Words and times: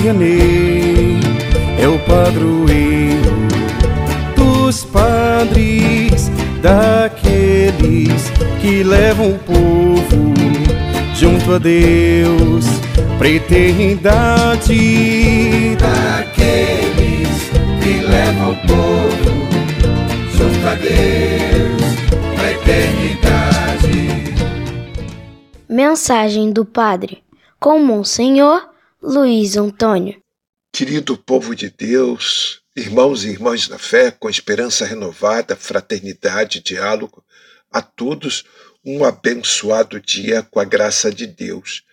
Vianney 0.00 1.18
é 1.76 1.88
o 1.88 1.98
padroeiro 1.98 3.48
dos 4.36 4.84
padres, 4.84 6.30
daqueles 6.62 8.30
que 8.60 8.84
levam 8.84 9.32
o 9.32 9.38
povo 9.40 10.34
junto 11.16 11.54
a 11.54 11.58
Deus 11.58 12.66
pra 13.18 13.28
eternidade. 13.28 14.68
Daqueles 15.80 17.50
que 17.82 17.98
levam 18.06 18.52
o 18.52 18.56
povo 18.68 19.32
junto 20.30 20.64
a 20.68 20.74
Deus 20.76 21.82
pra 22.36 22.52
eternidade. 22.52 24.32
Mensagem 25.68 26.52
do 26.52 26.64
Padre 26.64 27.24
com 27.58 27.80
Monsenhor 27.80 28.77
Luiz 29.00 29.56
Antônio. 29.56 30.20
Querido 30.72 31.16
povo 31.16 31.54
de 31.54 31.70
Deus, 31.70 32.62
irmãos 32.74 33.24
e 33.24 33.28
irmãs 33.28 33.68
da 33.68 33.78
fé, 33.78 34.10
com 34.10 34.28
esperança 34.28 34.84
renovada, 34.84 35.54
fraternidade, 35.54 36.60
diálogo, 36.60 37.24
a 37.70 37.80
todos 37.80 38.44
um 38.84 39.04
abençoado 39.04 40.00
dia 40.00 40.42
com 40.42 40.58
a 40.58 40.64
graça 40.64 41.12
de 41.12 41.28
Deus. 41.28 41.84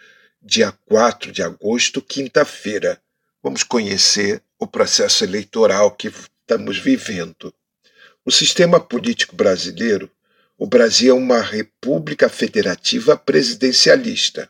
Dia 0.41 0.73
4 0.87 1.31
de 1.31 1.43
agosto, 1.43 2.01
quinta-feira. 2.01 2.99
Vamos 3.43 3.61
conhecer 3.61 4.41
o 4.57 4.65
processo 4.65 5.23
eleitoral 5.23 5.91
que 5.91 6.07
estamos 6.07 6.79
vivendo. 6.79 7.53
O 8.25 8.31
sistema 8.31 8.79
político 8.79 9.35
brasileiro, 9.35 10.09
o 10.57 10.65
Brasil 10.65 11.15
é 11.15 11.17
uma 11.17 11.39
república 11.39 12.27
federativa 12.29 13.15
presidencialista. 13.15 14.49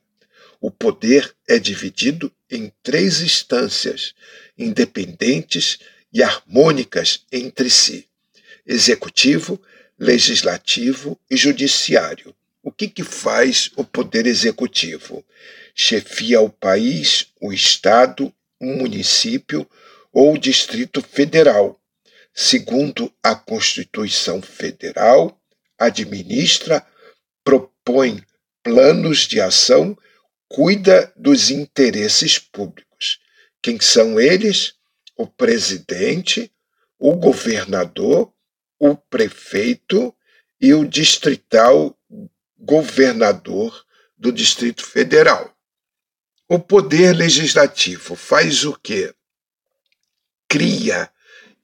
O 0.65 0.71
poder 0.71 1.31
é 1.47 1.59
dividido 1.59 2.31
em 2.49 2.73
três 2.81 3.21
instâncias, 3.21 4.15
independentes 4.57 5.77
e 6.11 6.23
harmônicas 6.23 7.23
entre 7.31 7.69
si: 7.69 8.07
executivo, 8.65 9.61
legislativo 9.95 11.19
e 11.29 11.37
judiciário. 11.37 12.35
O 12.63 12.71
que, 12.71 12.87
que 12.87 13.03
faz 13.03 13.69
o 13.75 13.83
poder 13.83 14.25
executivo? 14.25 15.23
Chefia 15.75 16.41
o 16.41 16.49
país, 16.49 17.27
o 17.39 17.53
estado, 17.53 18.33
um 18.59 18.77
município 18.77 19.69
ou 20.11 20.35
Distrito 20.35 20.99
Federal. 20.99 21.79
Segundo 22.33 23.13
a 23.21 23.35
Constituição 23.35 24.41
Federal, 24.41 25.39
administra, 25.77 26.83
propõe 27.43 28.19
planos 28.63 29.27
de 29.27 29.39
ação, 29.39 29.95
cuida 30.55 31.11
dos 31.17 31.51
interesses 31.51 32.39
públicos. 32.39 33.19
Quem 33.61 33.77
são 33.81 34.17
eles? 34.17 34.75
O 35.17 35.27
presidente, 35.27 36.49
o 36.97 37.13
governador, 37.13 38.31
o 38.79 38.95
prefeito 38.95 40.15
e 40.61 40.73
o 40.73 40.85
distrital 40.85 41.93
governador 42.57 43.85
do 44.17 44.31
Distrito 44.31 44.85
Federal. 44.85 45.53
O 46.47 46.57
poder 46.57 47.13
legislativo 47.13 48.15
faz 48.15 48.63
o 48.63 48.79
quê? 48.81 49.13
Cria 50.47 51.11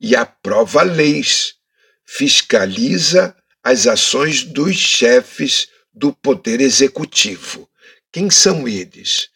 e 0.01 0.17
aprova 0.17 0.81
leis, 0.81 1.55
fiscaliza 2.03 3.33
as 3.63 3.87
ações 3.87 4.43
dos 4.43 4.75
chefes 4.75 5.69
do 5.93 6.11
poder 6.11 6.59
executivo. 6.59 7.70
Quem 8.11 8.29
são 8.29 8.67
eles? 8.67 9.29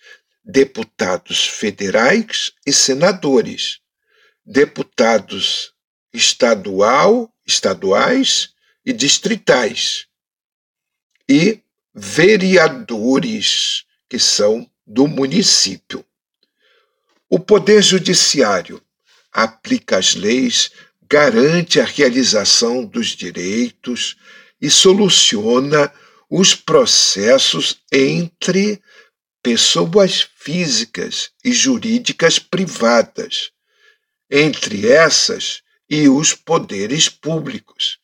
Deputados 0.43 1.47
federais 1.47 2.51
e 2.65 2.73
senadores, 2.73 3.79
deputados 4.45 5.73
estadual, 6.13 7.33
estaduais 7.45 8.49
e 8.85 8.91
distritais, 8.91 10.07
e 11.27 11.61
vereadores, 11.93 13.85
que 14.09 14.19
são 14.19 14.69
do 14.85 15.07
município. 15.07 16.05
O 17.29 17.39
Poder 17.39 17.81
Judiciário 17.81 18.81
aplica 19.31 19.97
as 19.97 20.13
leis, 20.15 20.69
garante 21.09 21.79
a 21.79 21.85
realização 21.85 22.85
dos 22.85 23.07
direitos 23.07 24.15
e 24.61 24.69
soluciona 24.69 25.91
os 26.37 26.53
processos 26.53 27.77
entre 27.89 28.81
pessoas 29.41 30.27
físicas 30.35 31.29
e 31.45 31.53
jurídicas 31.53 32.39
privadas, 32.39 33.51
entre 34.29 34.85
essas 34.85 35.61
e 35.89 36.09
os 36.09 36.33
poderes 36.33 37.07
públicos. 37.07 37.99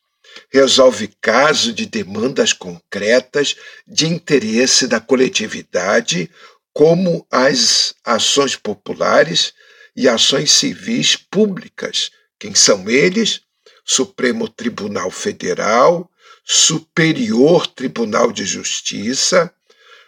Resolve 0.49 1.09
casos 1.19 1.75
de 1.75 1.85
demandas 1.85 2.53
concretas 2.53 3.57
de 3.85 4.07
interesse 4.07 4.87
da 4.87 5.01
coletividade, 5.01 6.31
como 6.73 7.27
as 7.29 7.93
ações 8.01 8.55
populares 8.55 9.51
e 9.93 10.07
ações 10.07 10.53
civis 10.53 11.17
públicas. 11.17 12.11
Quem 12.39 12.55
são 12.55 12.89
eles? 12.89 13.41
Supremo 13.83 14.47
Tribunal 14.47 15.11
Federal, 15.11 16.09
Superior 16.43 17.67
Tribunal 17.67 18.31
de 18.31 18.45
Justiça, 18.45 19.53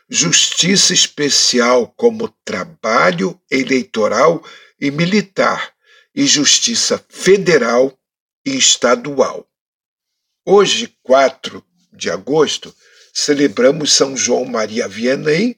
Justiça 0.10 0.94
Especial 0.94 1.88
como 1.88 2.28
Trabalho 2.44 3.40
Eleitoral 3.50 4.44
e 4.80 4.92
Militar 4.92 5.74
e 6.14 6.26
Justiça 6.26 7.04
Federal 7.10 7.98
e 8.46 8.58
Estadual. 8.58 9.48
Hoje, 10.46 10.96
4 11.04 11.64
de 11.92 12.10
agosto, 12.10 12.76
celebramos 13.14 13.94
São 13.94 14.18
João 14.18 14.46
Maria 14.46 14.88
Vianney, 14.88 15.58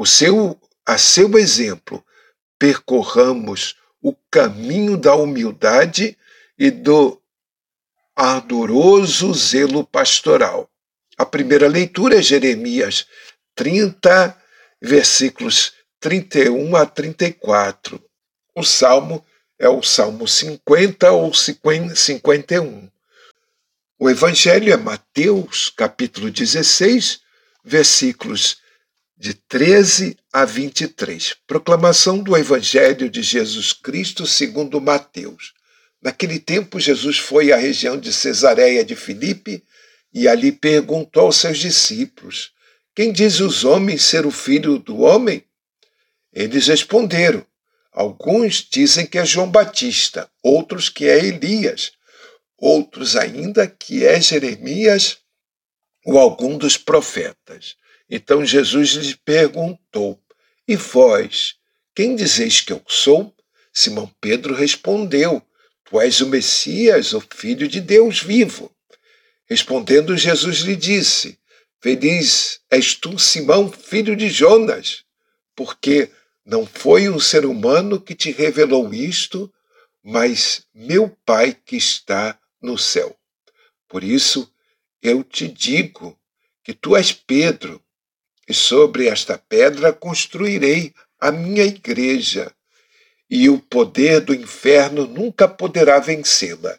o 0.00 0.06
seu, 0.06 0.58
a 0.86 0.96
seu 0.96 1.36
exemplo, 1.36 2.02
percorramos 2.58 3.76
o 4.00 4.14
caminho 4.30 4.96
da 4.96 5.14
humildade 5.14 6.16
e 6.58 6.70
do 6.70 7.20
ardoroso 8.16 9.34
zelo 9.34 9.84
pastoral. 9.84 10.70
A 11.18 11.26
primeira 11.26 11.68
leitura 11.68 12.18
é 12.18 12.22
Jeremias 12.22 13.06
30, 13.54 14.34
versículos 14.80 15.74
31 16.00 16.74
a 16.76 16.86
34. 16.86 18.02
O 18.56 18.64
salmo 18.64 19.22
é 19.58 19.68
o 19.68 19.82
Salmo 19.82 20.26
50 20.26 21.12
ou 21.12 21.30
51. 21.34 22.90
O 23.98 24.08
Evangelho 24.08 24.72
é 24.72 24.78
Mateus, 24.78 25.68
capítulo 25.68 26.30
16, 26.30 27.20
versículos 27.62 28.62
de 29.20 29.34
13 29.34 30.16
a 30.32 30.46
23. 30.46 31.34
Proclamação 31.46 32.20
do 32.20 32.34
Evangelho 32.34 33.10
de 33.10 33.22
Jesus 33.22 33.70
Cristo 33.74 34.26
segundo 34.26 34.80
Mateus. 34.80 35.52
Naquele 36.00 36.38
tempo, 36.38 36.80
Jesus 36.80 37.18
foi 37.18 37.52
à 37.52 37.56
região 37.58 37.98
de 37.98 38.14
Cesareia 38.14 38.82
de 38.82 38.96
Filipe 38.96 39.62
e 40.10 40.26
ali 40.26 40.50
perguntou 40.50 41.24
aos 41.24 41.36
seus 41.36 41.58
discípulos: 41.58 42.52
Quem 42.94 43.12
diz 43.12 43.40
os 43.40 43.62
homens 43.62 44.04
ser 44.04 44.24
o 44.24 44.30
filho 44.30 44.78
do 44.78 45.00
homem? 45.00 45.44
Eles 46.32 46.68
responderam: 46.68 47.44
Alguns 47.92 48.66
dizem 48.70 49.04
que 49.04 49.18
é 49.18 49.26
João 49.26 49.50
Batista, 49.50 50.30
outros 50.42 50.88
que 50.88 51.06
é 51.06 51.22
Elias, 51.22 51.92
outros 52.56 53.16
ainda 53.16 53.66
que 53.66 54.02
é 54.02 54.18
Jeremias 54.18 55.18
ou 56.06 56.18
algum 56.18 56.56
dos 56.56 56.78
profetas. 56.78 57.76
Então 58.10 58.44
Jesus 58.44 58.90
lhes 58.90 59.14
perguntou: 59.14 60.20
E 60.66 60.74
vós, 60.74 61.54
quem 61.94 62.16
dizeis 62.16 62.60
que 62.60 62.72
eu 62.72 62.82
sou? 62.88 63.32
Simão 63.72 64.12
Pedro 64.20 64.52
respondeu: 64.52 65.40
Tu 65.84 66.00
és 66.00 66.20
o 66.20 66.26
Messias, 66.26 67.12
o 67.12 67.20
Filho 67.20 67.68
de 67.68 67.80
Deus 67.80 68.20
vivo. 68.20 68.74
Respondendo, 69.48 70.16
Jesus 70.16 70.58
lhe 70.58 70.74
disse: 70.74 71.38
Feliz 71.80 72.60
és 72.68 72.94
tu, 72.94 73.18
Simão, 73.18 73.70
filho 73.70 74.16
de 74.16 74.28
Jonas, 74.28 75.04
porque 75.54 76.10
não 76.44 76.66
foi 76.66 77.08
um 77.08 77.20
ser 77.20 77.46
humano 77.46 78.00
que 78.00 78.14
te 78.14 78.32
revelou 78.32 78.92
isto, 78.92 79.52
mas 80.02 80.66
meu 80.74 81.16
Pai 81.24 81.56
que 81.64 81.76
está 81.76 82.38
no 82.60 82.76
céu. 82.76 83.16
Por 83.88 84.02
isso 84.02 84.52
eu 85.00 85.22
te 85.24 85.48
digo 85.48 86.18
que 86.62 86.74
tu 86.74 86.96
és 86.96 87.12
Pedro, 87.12 87.82
e 88.50 88.54
sobre 88.54 89.06
esta 89.06 89.38
pedra 89.38 89.92
construirei 89.92 90.92
a 91.20 91.30
minha 91.30 91.62
igreja 91.62 92.52
e 93.30 93.48
o 93.48 93.60
poder 93.60 94.20
do 94.20 94.34
inferno 94.34 95.06
nunca 95.06 95.46
poderá 95.46 96.00
vencê-la. 96.00 96.76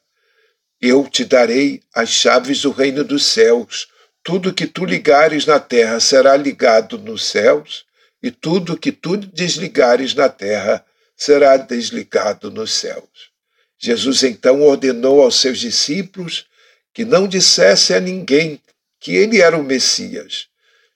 Eu 0.81 1.07
te 1.07 1.23
darei 1.23 1.81
as 1.95 2.09
chaves 2.09 2.63
do 2.63 2.71
reino 2.71 3.05
dos 3.05 3.25
céus. 3.25 3.87
Tudo 4.21 4.53
que 4.53 4.67
tu 4.67 4.83
ligares 4.83 5.45
na 5.45 5.61
terra 5.61 6.01
será 6.01 6.35
ligado 6.35 6.97
nos 6.97 7.25
céus, 7.25 7.85
e 8.21 8.29
tudo 8.29 8.77
que 8.77 8.91
tu 8.91 9.15
desligares 9.15 10.13
na 10.13 10.27
terra 10.27 10.85
será 11.15 11.55
desligado 11.55 12.51
nos 12.51 12.73
céus. 12.73 13.31
Jesus 13.79 14.23
então 14.23 14.61
ordenou 14.61 15.21
aos 15.21 15.39
seus 15.39 15.57
discípulos 15.57 16.45
que 16.93 17.05
não 17.05 17.29
dissessem 17.29 17.95
a 17.95 17.99
ninguém 18.01 18.61
que 18.99 19.15
ele 19.15 19.41
era 19.41 19.57
o 19.57 19.63
Messias. 19.63 20.50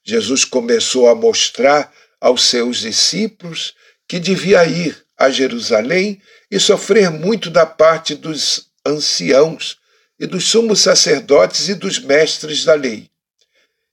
Jesus 0.05 0.45
começou 0.45 1.09
a 1.09 1.15
mostrar 1.15 1.91
aos 2.21 2.43
seus 2.43 2.77
discípulos 2.77 3.73
que 4.07 4.19
devia 4.19 4.63
ir 4.67 5.03
a 5.17 5.31
Jerusalém 5.31 6.21
e 6.51 6.59
sofrer 6.59 7.09
muito 7.09 7.49
da 7.49 7.65
parte 7.65 8.13
dos 8.13 8.69
anciãos 8.85 9.79
e 10.19 10.27
dos 10.27 10.45
sumos 10.45 10.79
sacerdotes 10.79 11.69
e 11.69 11.73
dos 11.73 11.97
mestres 11.97 12.63
da 12.63 12.75
lei, 12.75 13.09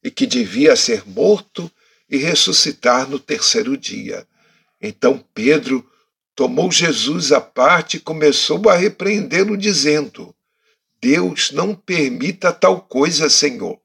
e 0.05 0.11
que 0.11 0.27
devia 0.27 0.77
ser 0.77 1.03
morto 1.09 1.71
e 2.11 2.19
ressuscitar 2.19 3.09
no 3.09 3.19
terceiro 3.19 3.75
dia. 3.75 4.27
Então 4.81 5.25
Pedro 5.33 5.89
tomou 6.37 6.71
Jesus 6.71 7.33
à 7.33 7.41
parte 7.41 7.97
e 7.97 8.01
começou 8.01 8.69
a 8.69 8.77
repreendê-lo, 8.77 9.57
dizendo: 9.57 10.35
Deus 11.01 11.51
não 11.53 11.75
permita 11.75 12.53
tal 12.53 12.83
coisa, 12.83 13.31
Senhor, 13.31 13.81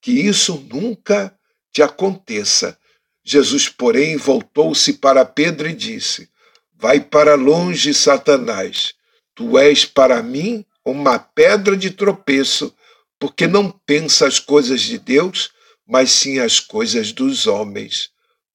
que 0.00 0.12
isso 0.12 0.66
nunca 0.72 1.36
te 1.72 1.82
aconteça. 1.82 2.78
Jesus, 3.24 3.68
porém, 3.68 4.16
voltou-se 4.16 4.94
para 4.94 5.24
Pedro 5.24 5.68
e 5.68 5.74
disse: 5.74 6.28
Vai 6.74 7.00
para 7.00 7.34
longe, 7.34 7.94
Satanás. 7.94 8.94
Tu 9.34 9.58
és 9.58 9.84
para 9.84 10.22
mim 10.22 10.64
uma 10.84 11.18
pedra 11.18 11.76
de 11.76 11.90
tropeço, 11.90 12.74
porque 13.18 13.46
não 13.46 13.70
pensa 13.70 14.26
as 14.26 14.38
coisas 14.38 14.80
de 14.82 14.98
Deus, 14.98 15.50
mas 15.86 16.10
sim 16.10 16.38
as 16.38 16.60
coisas 16.60 17.12
dos 17.12 17.46
homens. 17.46 18.10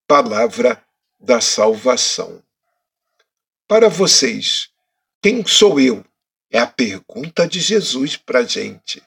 Palavra 0.06 0.84
da 1.20 1.42
salvação. 1.42 2.44
Para 3.68 3.90
vocês, 3.90 4.70
quem 5.22 5.46
sou 5.46 5.80
eu? 5.80 6.06
É 6.52 6.60
a 6.60 6.68
pergunta 6.68 7.48
de 7.48 7.60
Jesus 7.60 8.16
para 8.16 8.40
a 8.40 8.44
gente. 8.44 9.02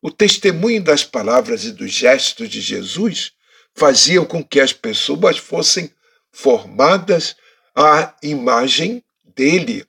O 0.00 0.10
testemunho 0.10 0.82
das 0.82 1.04
palavras 1.04 1.64
e 1.64 1.72
dos 1.72 1.92
gestos 1.92 2.48
de 2.48 2.60
Jesus 2.60 3.32
faziam 3.78 4.24
com 4.24 4.42
que 4.44 4.60
as 4.60 4.72
pessoas 4.72 5.38
fossem 5.38 5.90
formadas 6.32 7.36
a 7.74 8.12
imagem 8.22 9.02
dele. 9.36 9.86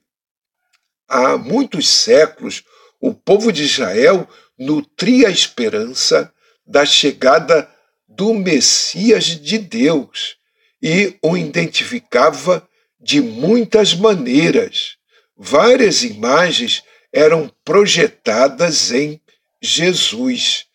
Há 1.08 1.36
muitos 1.36 1.88
séculos, 1.88 2.62
o 3.00 3.12
povo 3.12 3.52
de 3.52 3.64
Israel 3.64 4.28
nutria 4.56 5.26
a 5.26 5.32
esperança 5.32 6.32
da 6.64 6.86
chegada 6.86 7.68
do 8.06 8.32
Messias 8.32 9.24
de 9.24 9.58
Deus 9.58 10.36
e 10.80 11.16
o 11.20 11.36
identificava 11.36 12.66
de 13.00 13.20
muitas 13.20 13.92
maneiras. 13.94 14.96
Várias 15.36 16.04
imagens 16.04 16.84
eram 17.12 17.50
projetadas 17.64 18.92
em 18.92 19.20
Jesus, 19.60 20.66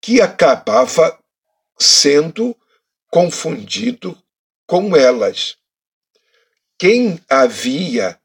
que 0.00 0.20
acabava 0.20 1.18
sendo 1.84 2.56
confundido 3.10 4.16
com 4.66 4.96
elas. 4.96 5.56
Quem 6.78 7.20
havia 7.28 8.18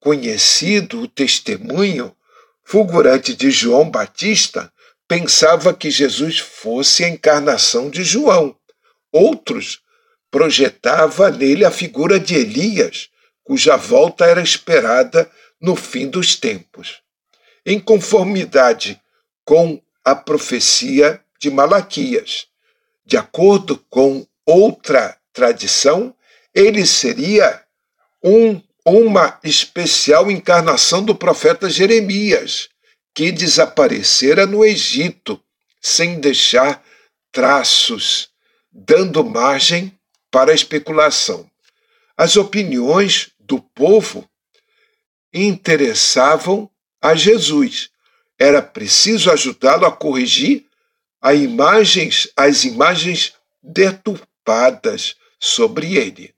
conhecido 0.00 1.02
o 1.02 1.08
testemunho 1.08 2.16
fulgurante 2.64 3.34
de 3.34 3.50
João 3.50 3.90
Batista 3.90 4.72
pensava 5.08 5.74
que 5.74 5.90
Jesus 5.90 6.38
fosse 6.38 7.04
a 7.04 7.08
encarnação 7.08 7.90
de 7.90 8.04
João. 8.04 8.56
Outros 9.10 9.80
projetavam 10.30 11.30
nele 11.30 11.64
a 11.64 11.70
figura 11.70 12.20
de 12.20 12.34
Elias, 12.34 13.08
cuja 13.42 13.76
volta 13.76 14.26
era 14.26 14.42
esperada 14.42 15.30
no 15.60 15.74
fim 15.74 16.08
dos 16.08 16.36
tempos. 16.36 17.00
Em 17.64 17.80
conformidade 17.80 19.00
com 19.44 19.82
a 20.04 20.14
profecia 20.14 21.22
de 21.40 21.50
Malaquias. 21.50 22.46
De 23.08 23.16
acordo 23.16 23.82
com 23.88 24.26
outra 24.44 25.16
tradição, 25.32 26.14
ele 26.54 26.84
seria 26.84 27.64
um, 28.22 28.60
uma 28.84 29.40
especial 29.42 30.30
encarnação 30.30 31.02
do 31.02 31.14
profeta 31.14 31.70
Jeremias, 31.70 32.68
que 33.14 33.32
desaparecera 33.32 34.44
no 34.44 34.62
Egito, 34.62 35.42
sem 35.80 36.20
deixar 36.20 36.84
traços, 37.32 38.28
dando 38.70 39.24
margem 39.24 39.98
para 40.30 40.52
a 40.52 40.54
especulação. 40.54 41.50
As 42.14 42.36
opiniões 42.36 43.30
do 43.40 43.58
povo 43.58 44.28
interessavam 45.32 46.70
a 47.00 47.14
Jesus. 47.14 47.88
Era 48.38 48.60
preciso 48.60 49.30
ajudá-lo 49.30 49.86
a 49.86 49.92
corrigir 49.92 50.67
imagens, 51.34 52.28
as 52.36 52.64
imagens 52.64 53.34
deturpadas 53.62 55.16
sobre 55.38 55.96
ele. 55.96 56.34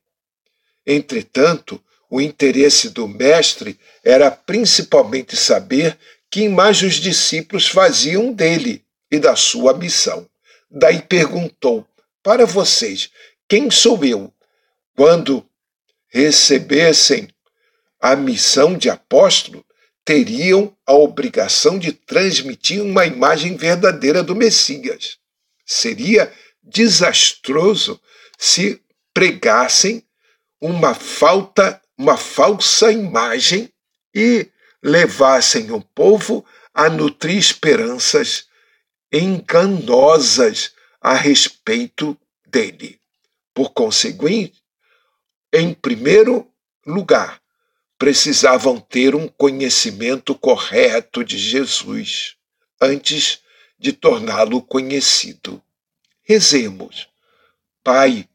Entretanto, 0.87 1.83
o 2.09 2.21
interesse 2.21 2.91
do 2.91 3.07
mestre 3.07 3.79
era 4.05 4.31
principalmente 4.31 5.37
saber 5.37 5.97
que 6.31 6.43
imagens 6.43 6.95
os 6.95 7.01
discípulos 7.01 7.69
faziam 7.69 8.33
dele 8.33 8.85
e 9.11 9.19
da 9.19 9.37
sua 9.37 9.75
missão. 9.75 10.29
Daí 10.71 11.03
perguntou: 11.03 11.87
Para 12.23 12.47
vocês, 12.47 13.11
quem 13.49 13.71
sou 13.71 14.05
eu? 14.05 14.33
Quando 14.97 15.47
recebessem 16.09 17.29
a 18.01 18.17
missão 18.17 18.77
de 18.77 18.89
apóstolo, 18.89 19.65
teriam 20.05 20.77
a 20.87 20.95
obrigação 20.95 21.79
de 21.79 21.93
transmitir 21.93 22.83
uma 22.83 23.07
imagem 23.07 23.57
verdadeira 23.57 24.23
do 24.23 24.35
Messias. 24.35 25.19
Seria 25.65 26.33
desastroso 26.63 28.01
se 28.39 28.81
pregassem 29.13 30.05
uma 30.61 30.95
falta, 30.95 31.81
uma 31.97 32.17
falsa 32.17 32.91
imagem 32.91 33.73
e 34.15 34.49
levassem 34.83 35.71
o 35.71 35.81
povo 35.81 36.45
a 36.73 36.89
nutrir 36.89 37.37
esperanças 37.37 38.47
enganosas 39.13 40.73
a 41.01 41.15
respeito 41.15 42.17
dele. 42.47 43.01
Por 43.53 43.73
conseguinte, 43.73 44.63
em 45.53 45.75
primeiro 45.75 46.49
lugar, 46.87 47.40
precisavam 48.01 48.81
ter 48.81 49.15
um 49.15 49.29
conhecimento 49.29 50.35
correto 50.35 51.23
de 51.23 51.39
Jesus 51.39 52.35
antes 52.81 53.39
de 53.79 53.93
torná-lo 53.93 54.61
conhecido. 54.61 55.63
Rezemos. 56.23 57.09
Pai, 57.85 58.27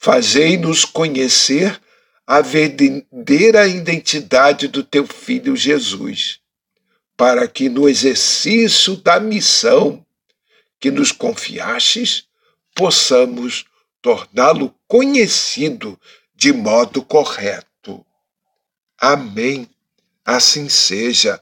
Fazei-nos 0.00 0.84
conhecer 0.84 1.80
a 2.24 2.40
verdadeira 2.40 3.66
identidade 3.66 4.68
do 4.68 4.84
teu 4.84 5.04
filho 5.04 5.56
Jesus, 5.56 6.38
para 7.16 7.48
que 7.48 7.68
no 7.68 7.88
exercício 7.88 8.96
da 8.96 9.18
missão 9.18 10.06
que 10.78 10.90
nos 10.92 11.10
confiastes, 11.10 12.24
possamos 12.76 13.64
torná-lo 14.00 14.72
conhecido 14.86 15.98
de 16.32 16.52
modo 16.52 17.02
correto. 17.02 17.67
Amém. 19.00 19.68
Assim 20.24 20.68
seja. 20.68 21.40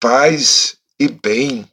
Paz 0.00 0.76
e 0.98 1.08
bem. 1.08 1.66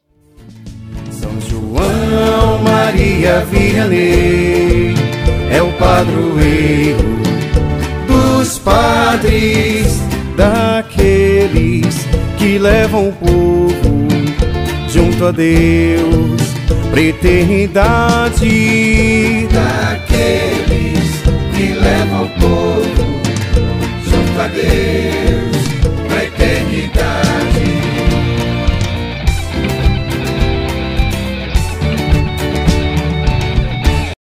São 1.10 1.40
João 1.40 2.58
Maria 2.62 3.44
Vianney 3.44 4.94
é 5.50 5.62
o 5.62 5.72
padroeiro 5.74 7.20
dos 8.06 8.58
padres, 8.58 9.98
daqueles 10.36 11.94
que 12.38 12.58
levam 12.58 13.10
o 13.10 13.12
povo 13.12 14.08
junto 14.88 15.26
a 15.26 15.30
Deus 15.30 16.40
para 16.90 17.00
eternidade. 17.00 18.48
Daqueles 19.52 21.10
que 21.56 21.74
levam 21.74 22.24
o 22.24 22.30
povo 22.40 22.99
a 24.40 24.48
Deus 24.48 26.08
na 26.08 26.24
eternidade. 26.24 27.39